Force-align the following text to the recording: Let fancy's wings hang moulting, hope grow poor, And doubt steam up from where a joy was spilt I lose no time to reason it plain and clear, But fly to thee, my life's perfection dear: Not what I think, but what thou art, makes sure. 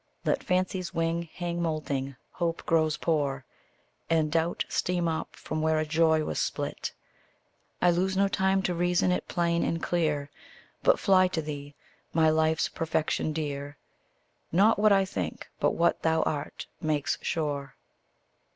Let 0.25 0.41
fancy's 0.43 0.95
wings 0.95 1.27
hang 1.35 1.61
moulting, 1.61 2.15
hope 2.31 2.65
grow 2.65 2.89
poor, 2.99 3.45
And 4.09 4.31
doubt 4.31 4.65
steam 4.67 5.07
up 5.07 5.35
from 5.35 5.61
where 5.61 5.77
a 5.77 5.85
joy 5.85 6.23
was 6.23 6.39
spilt 6.39 6.93
I 7.83 7.91
lose 7.91 8.17
no 8.17 8.27
time 8.27 8.63
to 8.63 8.73
reason 8.73 9.11
it 9.11 9.27
plain 9.27 9.63
and 9.63 9.79
clear, 9.79 10.31
But 10.81 10.97
fly 10.97 11.27
to 11.27 11.41
thee, 11.43 11.75
my 12.13 12.31
life's 12.31 12.67
perfection 12.67 13.31
dear: 13.31 13.77
Not 14.51 14.79
what 14.79 14.91
I 14.91 15.05
think, 15.05 15.47
but 15.59 15.75
what 15.75 16.01
thou 16.01 16.23
art, 16.23 16.65
makes 16.81 17.19
sure. 17.21 17.75